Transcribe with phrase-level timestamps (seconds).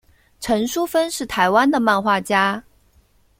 [0.39, 2.63] 陈淑芬是台湾的漫画家。